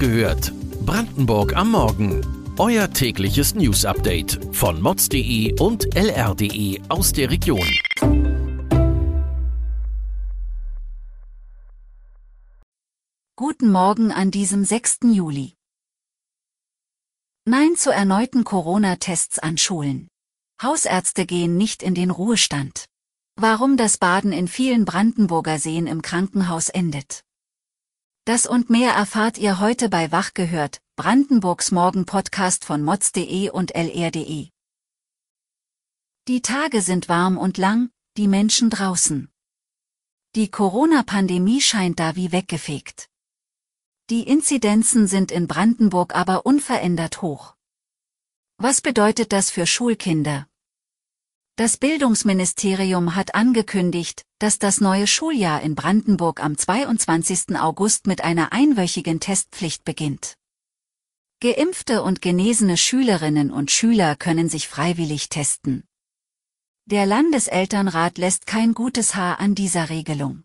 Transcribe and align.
gehört. 0.00 0.52
Brandenburg 0.86 1.54
am 1.54 1.72
Morgen. 1.72 2.26
Euer 2.58 2.90
tägliches 2.90 3.54
News-Update 3.54 4.40
von 4.50 4.80
mods.de 4.80 5.60
und 5.60 5.94
lr.de 5.94 6.80
aus 6.88 7.12
der 7.12 7.30
Region. 7.30 7.68
Guten 13.36 13.70
Morgen 13.70 14.10
an 14.10 14.30
diesem 14.30 14.64
6. 14.64 15.00
Juli. 15.12 15.54
Nein 17.44 17.76
zu 17.76 17.90
erneuten 17.90 18.44
Corona-Tests 18.44 19.38
an 19.38 19.58
Schulen. 19.58 20.08
Hausärzte 20.62 21.26
gehen 21.26 21.58
nicht 21.58 21.82
in 21.82 21.94
den 21.94 22.10
Ruhestand. 22.10 22.86
Warum 23.36 23.76
das 23.76 23.98
Baden 23.98 24.32
in 24.32 24.48
vielen 24.48 24.86
Brandenburger 24.86 25.58
Seen 25.58 25.86
im 25.86 26.00
Krankenhaus 26.00 26.70
endet. 26.70 27.22
Das 28.30 28.46
und 28.46 28.70
mehr 28.70 28.92
erfahrt 28.92 29.38
ihr 29.38 29.58
heute 29.58 29.88
bei 29.88 30.12
Wach 30.12 30.34
gehört, 30.34 30.80
Brandenburgs 30.94 31.72
Morgen-Podcast 31.72 32.64
von 32.64 32.80
mods.de 32.80 33.50
und 33.50 33.74
lr.de. 33.74 34.50
Die 36.28 36.40
Tage 36.40 36.80
sind 36.80 37.08
warm 37.08 37.36
und 37.36 37.58
lang, 37.58 37.90
die 38.16 38.28
Menschen 38.28 38.70
draußen. 38.70 39.32
Die 40.36 40.48
Corona-Pandemie 40.48 41.60
scheint 41.60 41.98
da 41.98 42.14
wie 42.14 42.30
weggefegt. 42.30 43.10
Die 44.10 44.22
Inzidenzen 44.22 45.08
sind 45.08 45.32
in 45.32 45.48
Brandenburg 45.48 46.14
aber 46.14 46.46
unverändert 46.46 47.22
hoch. 47.22 47.56
Was 48.58 48.80
bedeutet 48.80 49.32
das 49.32 49.50
für 49.50 49.66
Schulkinder? 49.66 50.46
Das 51.60 51.76
Bildungsministerium 51.76 53.16
hat 53.16 53.34
angekündigt, 53.34 54.24
dass 54.38 54.58
das 54.58 54.80
neue 54.80 55.06
Schuljahr 55.06 55.60
in 55.60 55.74
Brandenburg 55.74 56.42
am 56.42 56.56
22. 56.56 57.54
August 57.54 58.06
mit 58.06 58.24
einer 58.24 58.54
einwöchigen 58.54 59.20
Testpflicht 59.20 59.84
beginnt. 59.84 60.38
Geimpfte 61.40 62.02
und 62.02 62.22
genesene 62.22 62.78
Schülerinnen 62.78 63.50
und 63.50 63.70
Schüler 63.70 64.16
können 64.16 64.48
sich 64.48 64.68
freiwillig 64.68 65.28
testen. 65.28 65.84
Der 66.86 67.04
Landeselternrat 67.04 68.16
lässt 68.16 68.46
kein 68.46 68.72
gutes 68.72 69.14
Haar 69.14 69.38
an 69.38 69.54
dieser 69.54 69.90
Regelung. 69.90 70.44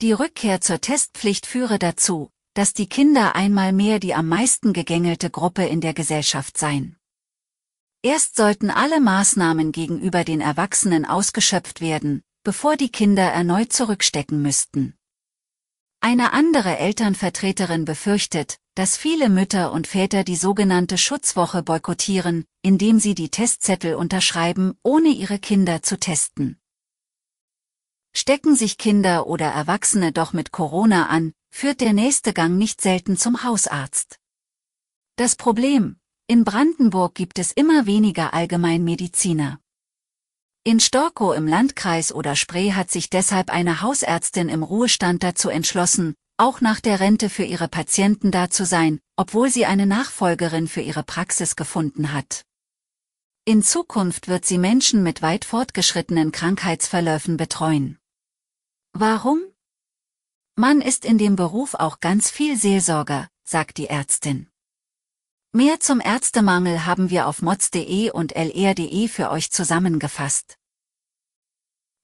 Die 0.00 0.12
Rückkehr 0.12 0.62
zur 0.62 0.80
Testpflicht 0.80 1.44
führe 1.44 1.78
dazu, 1.78 2.30
dass 2.54 2.72
die 2.72 2.88
Kinder 2.88 3.36
einmal 3.36 3.74
mehr 3.74 4.00
die 4.00 4.14
am 4.14 4.26
meisten 4.26 4.72
gegängelte 4.72 5.28
Gruppe 5.28 5.66
in 5.66 5.82
der 5.82 5.92
Gesellschaft 5.92 6.56
seien. 6.56 6.97
Erst 8.08 8.36
sollten 8.36 8.70
alle 8.70 9.00
Maßnahmen 9.00 9.70
gegenüber 9.70 10.24
den 10.24 10.40
Erwachsenen 10.40 11.04
ausgeschöpft 11.04 11.82
werden, 11.82 12.22
bevor 12.42 12.78
die 12.78 12.88
Kinder 12.88 13.24
erneut 13.24 13.70
zurückstecken 13.70 14.40
müssten. 14.40 14.96
Eine 16.00 16.32
andere 16.32 16.78
Elternvertreterin 16.78 17.84
befürchtet, 17.84 18.60
dass 18.74 18.96
viele 18.96 19.28
Mütter 19.28 19.72
und 19.72 19.86
Väter 19.86 20.24
die 20.24 20.36
sogenannte 20.36 20.96
Schutzwoche 20.96 21.62
boykottieren, 21.62 22.46
indem 22.62 22.98
sie 22.98 23.14
die 23.14 23.28
Testzettel 23.28 23.94
unterschreiben, 23.94 24.78
ohne 24.82 25.10
ihre 25.10 25.38
Kinder 25.38 25.82
zu 25.82 25.98
testen. 25.98 26.58
Stecken 28.14 28.56
sich 28.56 28.78
Kinder 28.78 29.26
oder 29.26 29.48
Erwachsene 29.48 30.12
doch 30.12 30.32
mit 30.32 30.50
Corona 30.50 31.08
an, 31.08 31.34
führt 31.50 31.82
der 31.82 31.92
nächste 31.92 32.32
Gang 32.32 32.56
nicht 32.56 32.80
selten 32.80 33.18
zum 33.18 33.42
Hausarzt. 33.44 34.18
Das 35.16 35.36
Problem, 35.36 36.00
in 36.30 36.44
Brandenburg 36.44 37.14
gibt 37.14 37.38
es 37.38 37.52
immer 37.52 37.86
weniger 37.86 38.34
Allgemeinmediziner. 38.34 39.60
In 40.62 40.78
Storkow 40.78 41.34
im 41.34 41.46
Landkreis 41.46 42.12
oder 42.12 42.36
Spree 42.36 42.72
hat 42.72 42.90
sich 42.90 43.08
deshalb 43.08 43.48
eine 43.48 43.80
Hausärztin 43.80 44.50
im 44.50 44.62
Ruhestand 44.62 45.22
dazu 45.22 45.48
entschlossen, 45.48 46.14
auch 46.36 46.60
nach 46.60 46.80
der 46.80 47.00
Rente 47.00 47.30
für 47.30 47.44
ihre 47.44 47.66
Patienten 47.66 48.30
da 48.30 48.50
zu 48.50 48.66
sein, 48.66 49.00
obwohl 49.16 49.48
sie 49.48 49.64
eine 49.64 49.86
Nachfolgerin 49.86 50.68
für 50.68 50.82
ihre 50.82 51.02
Praxis 51.02 51.56
gefunden 51.56 52.12
hat. 52.12 52.44
In 53.46 53.62
Zukunft 53.62 54.28
wird 54.28 54.44
sie 54.44 54.58
Menschen 54.58 55.02
mit 55.02 55.22
weit 55.22 55.46
fortgeschrittenen 55.46 56.30
Krankheitsverläufen 56.30 57.38
betreuen. 57.38 57.98
Warum? 58.92 59.40
Man 60.56 60.82
ist 60.82 61.06
in 61.06 61.16
dem 61.16 61.36
Beruf 61.36 61.72
auch 61.72 62.00
ganz 62.00 62.30
viel 62.30 62.58
Seelsorger, 62.58 63.28
sagt 63.44 63.78
die 63.78 63.86
Ärztin. 63.86 64.50
Mehr 65.58 65.80
zum 65.80 66.00
Ärztemangel 66.00 66.86
haben 66.86 67.10
wir 67.10 67.26
auf 67.26 67.42
mods.de 67.42 68.12
und 68.12 68.36
lr.de 68.36 69.08
für 69.08 69.28
euch 69.32 69.50
zusammengefasst. 69.50 70.56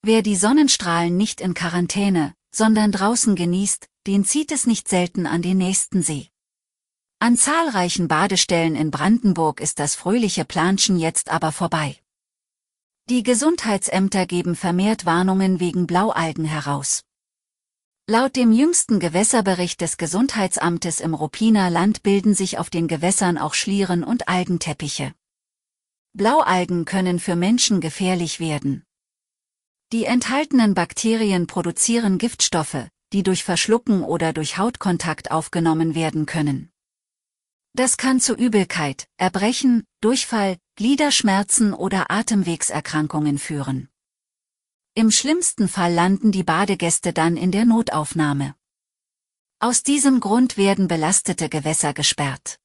Wer 0.00 0.22
die 0.22 0.36
Sonnenstrahlen 0.36 1.18
nicht 1.18 1.42
in 1.42 1.52
Quarantäne, 1.52 2.32
sondern 2.50 2.92
draußen 2.92 3.36
genießt, 3.36 3.90
den 4.06 4.24
zieht 4.24 4.52
es 4.52 4.66
nicht 4.66 4.88
selten 4.88 5.26
an 5.26 5.42
den 5.42 5.58
nächsten 5.58 6.02
See. 6.02 6.30
An 7.18 7.36
zahlreichen 7.36 8.08
Badestellen 8.08 8.74
in 8.74 8.90
Brandenburg 8.90 9.60
ist 9.60 9.80
das 9.80 9.96
fröhliche 9.96 10.46
Planschen 10.46 10.98
jetzt 10.98 11.28
aber 11.28 11.52
vorbei. 11.52 11.98
Die 13.10 13.22
Gesundheitsämter 13.22 14.24
geben 14.24 14.56
vermehrt 14.56 15.04
Warnungen 15.04 15.60
wegen 15.60 15.86
Blaualgen 15.86 16.46
heraus. 16.46 17.02
Laut 18.08 18.34
dem 18.34 18.50
jüngsten 18.50 18.98
Gewässerbericht 18.98 19.80
des 19.80 19.96
Gesundheitsamtes 19.96 20.98
im 20.98 21.14
Ruppiner 21.14 21.70
Land 21.70 22.02
bilden 22.02 22.34
sich 22.34 22.58
auf 22.58 22.68
den 22.68 22.88
Gewässern 22.88 23.38
auch 23.38 23.54
Schlieren 23.54 24.02
und 24.02 24.28
Algenteppiche. 24.28 25.14
Blaualgen 26.12 26.84
können 26.84 27.20
für 27.20 27.36
Menschen 27.36 27.80
gefährlich 27.80 28.40
werden. 28.40 28.82
Die 29.92 30.04
enthaltenen 30.04 30.74
Bakterien 30.74 31.46
produzieren 31.46 32.18
Giftstoffe, 32.18 32.88
die 33.12 33.22
durch 33.22 33.44
Verschlucken 33.44 34.02
oder 34.02 34.32
durch 34.32 34.58
Hautkontakt 34.58 35.30
aufgenommen 35.30 35.94
werden 35.94 36.26
können. 36.26 36.72
Das 37.72 37.98
kann 37.98 38.18
zu 38.18 38.34
Übelkeit, 38.34 39.06
Erbrechen, 39.16 39.84
Durchfall, 40.00 40.56
Gliederschmerzen 40.74 41.72
oder 41.72 42.10
Atemwegserkrankungen 42.10 43.38
führen. 43.38 43.91
Im 44.94 45.10
schlimmsten 45.10 45.68
Fall 45.68 45.94
landen 45.94 46.32
die 46.32 46.42
Badegäste 46.42 47.14
dann 47.14 47.38
in 47.38 47.50
der 47.50 47.64
Notaufnahme. 47.64 48.54
Aus 49.58 49.82
diesem 49.82 50.20
Grund 50.20 50.58
werden 50.58 50.86
belastete 50.86 51.48
Gewässer 51.48 51.94
gesperrt. 51.94 52.58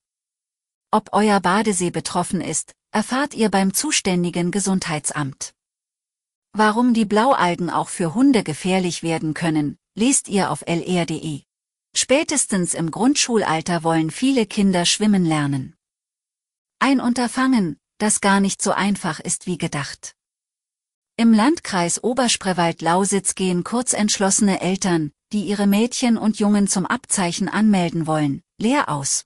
Ob 0.92 1.12
euer 1.14 1.40
Badesee 1.40 1.90
betroffen 1.90 2.42
ist, 2.42 2.76
erfahrt 2.92 3.34
ihr 3.34 3.50
beim 3.50 3.74
zuständigen 3.74 4.52
Gesundheitsamt. 4.52 5.54
Warum 6.52 6.94
die 6.94 7.06
Blaualgen 7.06 7.70
auch 7.70 7.88
für 7.88 8.14
Hunde 8.14 8.44
gefährlich 8.44 9.04
werden 9.04 9.34
können, 9.34 9.78
lest 9.96 10.28
ihr 10.28 10.52
auf 10.52 10.64
lr.de. 10.68 11.44
Spätestens 11.96 12.74
im 12.74 12.92
Grundschulalter 12.92 13.84
wollen 13.84 14.12
viele 14.12 14.46
Kinder 14.46 14.86
schwimmen 14.86 15.24
lernen. 15.24 15.78
Ein 16.80 17.00
Unterfangen, 17.00 17.80
das 18.00 18.20
gar 18.20 18.42
nicht 18.42 18.62
so 18.62 18.74
einfach 18.74 19.22
ist 19.22 19.46
wie 19.46 19.58
gedacht. 19.58 20.17
Im 21.20 21.34
Landkreis 21.34 22.04
Oberspreewald-Lausitz 22.04 23.34
gehen 23.34 23.64
kurzentschlossene 23.64 24.62
Eltern, 24.62 25.12
die 25.34 25.46
ihre 25.46 25.66
Mädchen 25.66 26.16
und 26.16 26.38
Jungen 26.38 26.68
zum 26.68 26.86
Abzeichen 26.86 27.50
anmelden 27.50 28.06
wollen, 28.06 28.44
leer 28.60 28.88
aus. 28.88 29.26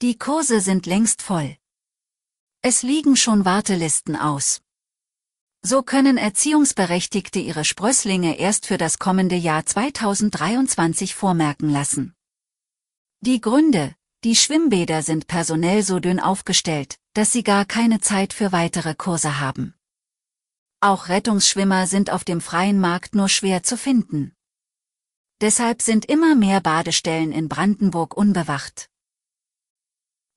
Die 0.00 0.16
Kurse 0.16 0.60
sind 0.60 0.86
längst 0.86 1.22
voll. 1.22 1.56
Es 2.62 2.84
liegen 2.84 3.16
schon 3.16 3.44
Wartelisten 3.44 4.14
aus. 4.14 4.60
So 5.60 5.82
können 5.82 6.18
Erziehungsberechtigte 6.18 7.40
ihre 7.40 7.64
Sprösslinge 7.64 8.38
erst 8.38 8.66
für 8.66 8.78
das 8.78 9.00
kommende 9.00 9.34
Jahr 9.34 9.66
2023 9.66 11.16
vormerken 11.16 11.68
lassen. 11.68 12.14
Die 13.22 13.40
Gründe, 13.40 13.96
die 14.22 14.36
Schwimmbäder 14.36 15.02
sind 15.02 15.26
personell 15.26 15.82
so 15.82 15.98
dünn 15.98 16.20
aufgestellt, 16.20 16.96
dass 17.12 17.32
sie 17.32 17.42
gar 17.42 17.64
keine 17.64 17.98
Zeit 17.98 18.32
für 18.32 18.52
weitere 18.52 18.94
Kurse 18.94 19.40
haben. 19.40 19.75
Auch 20.80 21.08
Rettungsschwimmer 21.08 21.86
sind 21.86 22.10
auf 22.10 22.24
dem 22.24 22.40
freien 22.40 22.78
Markt 22.78 23.14
nur 23.14 23.28
schwer 23.28 23.62
zu 23.62 23.76
finden. 23.76 24.34
Deshalb 25.40 25.82
sind 25.82 26.04
immer 26.06 26.34
mehr 26.34 26.60
Badestellen 26.60 27.32
in 27.32 27.48
Brandenburg 27.48 28.16
unbewacht. 28.16 28.88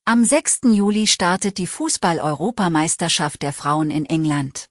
Am 0.06 0.24
6. 0.24 0.60
Juli 0.64 1.06
startet 1.06 1.58
die 1.58 1.66
Fußball-Europameisterschaft 1.66 3.42
der 3.42 3.52
Frauen 3.52 3.90
in 3.90 4.06
England. 4.06 4.68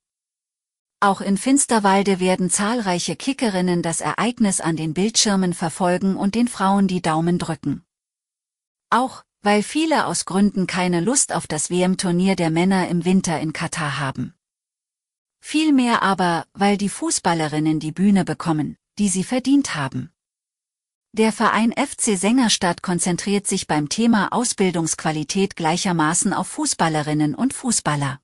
Auch 1.01 1.21
in 1.21 1.37
Finsterwalde 1.37 2.19
werden 2.19 2.49
zahlreiche 2.49 3.15
Kickerinnen 3.15 3.81
das 3.81 4.01
Ereignis 4.01 4.59
an 4.59 4.75
den 4.75 4.93
Bildschirmen 4.93 5.53
verfolgen 5.53 6.17
und 6.17 6.35
den 6.35 6.47
Frauen 6.47 6.87
die 6.87 7.01
Daumen 7.01 7.39
drücken. 7.39 7.85
Auch, 8.89 9.23
weil 9.41 9.63
viele 9.63 10.07
aus 10.07 10.25
Gründen 10.25 10.67
keine 10.67 10.99
Lust 10.99 11.31
auf 11.31 11.47
das 11.47 11.69
WM-Turnier 11.69 12.35
der 12.35 12.49
Männer 12.49 12.89
im 12.89 13.05
Winter 13.05 13.39
in 13.39 13.53
Katar 13.53 13.99
haben. 13.99 14.33
Vielmehr 15.41 16.03
aber, 16.03 16.45
weil 16.53 16.77
die 16.77 16.89
Fußballerinnen 16.89 17.79
die 17.79 17.91
Bühne 17.91 18.25
bekommen, 18.25 18.77
die 18.97 19.09
sie 19.09 19.23
verdient 19.23 19.75
haben. 19.75 20.11
Der 21.13 21.31
Verein 21.31 21.73
FC 21.73 22.17
Sängerstadt 22.17 22.83
konzentriert 22.83 23.47
sich 23.47 23.65
beim 23.65 23.89
Thema 23.89 24.31
Ausbildungsqualität 24.31 25.55
gleichermaßen 25.55 26.33
auf 26.33 26.47
Fußballerinnen 26.49 27.33
und 27.33 27.53
Fußballer. 27.53 28.19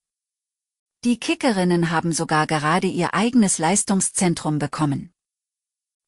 Die 1.04 1.20
Kickerinnen 1.20 1.90
haben 1.90 2.12
sogar 2.12 2.46
gerade 2.46 2.88
ihr 2.88 3.14
eigenes 3.14 3.58
Leistungszentrum 3.58 4.60
bekommen. 4.60 5.12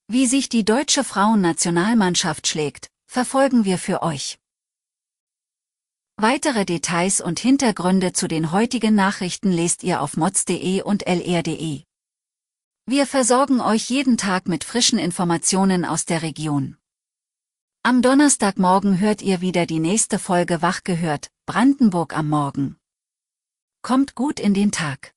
Wie 0.07 0.27
sich 0.27 0.49
die 0.49 0.65
deutsche 0.65 1.03
Frauennationalmannschaft 1.03 2.47
schlägt, 2.47 2.89
verfolgen 3.07 3.65
wir 3.65 3.77
für 3.77 4.03
euch. 4.03 4.37
Weitere 6.19 6.65
Details 6.65 7.21
und 7.21 7.39
Hintergründe 7.39 8.11
zu 8.11 8.27
den 8.27 8.51
heutigen 8.51 8.95
Nachrichten 8.95 9.51
lest 9.51 9.83
ihr 9.83 10.01
auf 10.01 10.17
mods.de 10.17 10.81
und 10.81 11.05
lr.de. 11.05 11.83
Wir 12.87 13.05
versorgen 13.05 13.61
euch 13.61 13.91
jeden 13.91 14.17
Tag 14.17 14.47
mit 14.47 14.63
frischen 14.63 14.97
Informationen 14.97 15.85
aus 15.85 16.05
der 16.05 16.23
Region. 16.23 16.75
Am 17.83 18.01
Donnerstagmorgen 18.01 18.99
hört 18.99 19.21
ihr 19.21 19.41
wieder 19.41 19.67
die 19.67 19.77
nächste 19.77 20.17
Folge 20.17 20.63
Wach 20.63 20.83
gehört, 20.83 21.29
Brandenburg 21.45 22.17
am 22.17 22.29
Morgen. 22.29 22.77
Kommt 23.83 24.15
gut 24.15 24.39
in 24.39 24.55
den 24.55 24.71
Tag. 24.71 25.13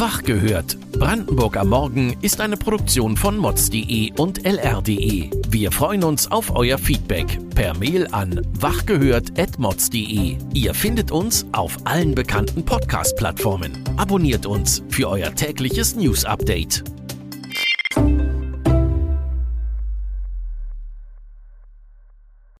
Wach 0.00 0.22
gehört. 0.22 0.78
Brandenburg 0.92 1.58
am 1.58 1.68
Morgen 1.68 2.16
ist 2.22 2.40
eine 2.40 2.56
Produktion 2.56 3.18
von 3.18 3.36
mods.de 3.36 4.12
und 4.16 4.46
lr.de. 4.46 5.30
Wir 5.50 5.70
freuen 5.70 6.04
uns 6.04 6.30
auf 6.30 6.56
euer 6.56 6.78
Feedback 6.78 7.38
per 7.54 7.76
Mail 7.76 8.08
an 8.10 8.40
wachgehört.mods.de. 8.60 10.38
Ihr 10.54 10.72
findet 10.72 11.10
uns 11.10 11.44
auf 11.52 11.76
allen 11.84 12.14
bekannten 12.14 12.64
Podcast-Plattformen. 12.64 13.72
Abonniert 13.98 14.46
uns 14.46 14.82
für 14.88 15.10
euer 15.10 15.34
tägliches 15.34 15.94
News-Update. 15.96 16.82